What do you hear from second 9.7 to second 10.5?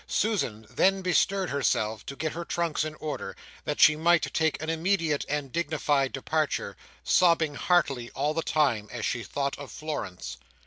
Florence.